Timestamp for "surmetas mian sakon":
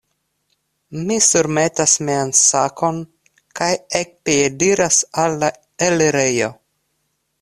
1.25-2.97